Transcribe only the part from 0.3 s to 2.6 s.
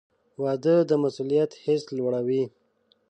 •واده د مسؤلیت حس لوړوي.